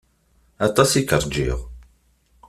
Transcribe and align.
Aṭas 0.67 0.91
i 0.99 1.01
k-rjiɣ. 1.03 1.59